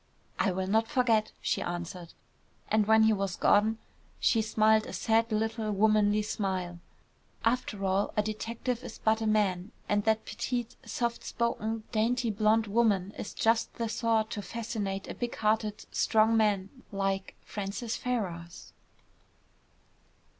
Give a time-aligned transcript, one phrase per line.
[0.39, 2.13] "I will not forget," she answered.
[2.69, 3.77] And when he was gone
[4.19, 6.79] she smiled a sad little womanly smile.
[7.45, 12.65] "After all, a detective is but a man, and that petite, soft spoken, dainty blonde
[12.65, 18.73] woman is just the sort to fascinate a big hearted, strong man like Francis Ferrars."